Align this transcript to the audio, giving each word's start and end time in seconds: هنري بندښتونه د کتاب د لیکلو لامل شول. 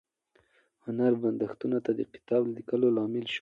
هنري 0.85 1.17
بندښتونه 1.23 1.77
د 1.99 2.01
کتاب 2.13 2.41
د 2.45 2.49
لیکلو 2.57 2.87
لامل 2.97 3.23
شول. 3.25 3.29